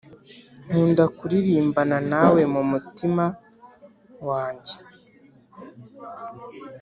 [0.65, 3.25] nkunda kuririmbana nawe mumutima
[4.27, 4.75] wanjye